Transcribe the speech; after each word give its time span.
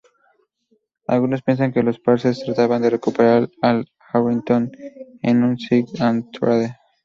Algunos 1.05 1.43
piensan 1.43 1.71
que 1.73 1.83
los 1.83 1.99
Pacers 1.99 2.43
trataban 2.43 2.81
de 2.81 2.89
recuperar 2.89 3.51
a 3.61 3.69
Al 3.69 3.91
Harrington 4.11 4.71
en 5.21 5.43
un 5.43 5.59
sign-and-trade. 5.59 6.75